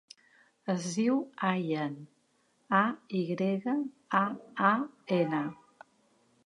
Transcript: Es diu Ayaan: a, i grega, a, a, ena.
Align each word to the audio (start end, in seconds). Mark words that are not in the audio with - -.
Es 0.73 0.85
diu 0.93 1.19
Ayaan: 1.49 1.93
a, 2.79 2.81
i 3.21 3.23
grega, 3.33 3.77
a, 4.23 4.25
a, 4.73 4.75
ena. 5.21 5.45